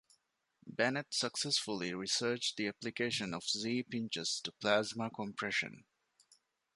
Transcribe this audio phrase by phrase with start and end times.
[0.65, 5.83] Bennet successfully researched the application of Z-pinches to plasma compression.